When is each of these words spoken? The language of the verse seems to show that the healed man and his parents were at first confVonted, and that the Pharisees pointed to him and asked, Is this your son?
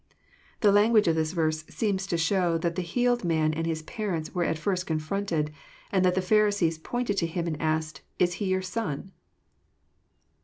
The 0.61 0.71
language 0.71 1.07
of 1.07 1.15
the 1.15 1.23
verse 1.25 1.63
seems 1.69 2.07
to 2.07 2.17
show 2.17 2.57
that 2.57 2.73
the 2.73 2.81
healed 2.81 3.23
man 3.23 3.53
and 3.53 3.67
his 3.67 3.83
parents 3.83 4.33
were 4.33 4.43
at 4.43 4.57
first 4.57 4.87
confVonted, 4.87 5.51
and 5.91 6.03
that 6.03 6.15
the 6.15 6.23
Pharisees 6.23 6.79
pointed 6.79 7.17
to 7.17 7.27
him 7.27 7.45
and 7.45 7.61
asked, 7.61 8.01
Is 8.17 8.29
this 8.39 8.41
your 8.41 8.63
son? 8.63 9.11